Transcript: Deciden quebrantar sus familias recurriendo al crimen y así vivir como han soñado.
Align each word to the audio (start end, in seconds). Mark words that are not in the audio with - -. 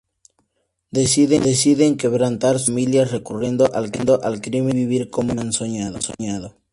Deciden 0.89 1.95
quebrantar 1.95 2.57
sus 2.57 2.69
familias 2.69 3.11
recurriendo 3.11 3.69
al 3.75 3.91
crimen 4.41 4.75
y 4.75 4.79
así 4.79 4.79
vivir 4.79 5.11
como 5.11 5.39
han 5.39 5.53
soñado. 5.53 5.99